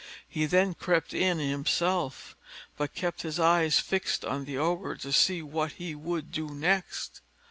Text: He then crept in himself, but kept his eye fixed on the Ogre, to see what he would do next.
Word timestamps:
He 0.27 0.47
then 0.47 0.73
crept 0.73 1.13
in 1.13 1.37
himself, 1.37 2.35
but 2.75 2.95
kept 2.95 3.21
his 3.21 3.39
eye 3.39 3.69
fixed 3.69 4.25
on 4.25 4.45
the 4.45 4.57
Ogre, 4.57 4.95
to 4.95 5.13
see 5.13 5.43
what 5.43 5.73
he 5.73 5.93
would 5.93 6.31
do 6.31 6.49
next. 6.55 7.21